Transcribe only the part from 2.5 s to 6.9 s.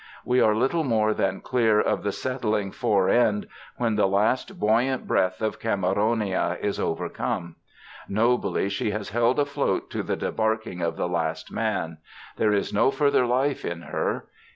fore end when the last buoyant breath of Cameronia is